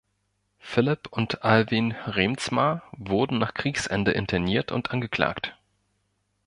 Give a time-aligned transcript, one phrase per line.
[0.57, 5.55] Philipp und Alwin Reemtsma wurden nach Kriegsende interniert und angeklagt.